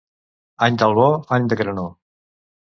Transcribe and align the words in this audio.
Any 0.67 0.79
d'albó, 0.83 1.05
any 1.37 1.45
de 1.53 1.59
granor. 1.61 1.93